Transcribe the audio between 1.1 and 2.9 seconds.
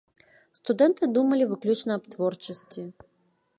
думалі выключна аб творчасці.